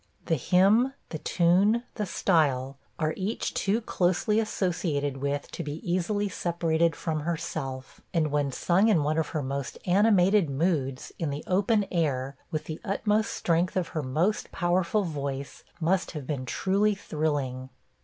[0.25, 6.27] The hymn, the tune, the style, are each too closely associated with to be easily
[6.27, 11.43] separated from herself, and when sung in one of her most animated moods, in the
[11.45, 16.95] open air, with the utmost strength of her most powerful voice, must have been truly
[16.95, 17.69] thrilling.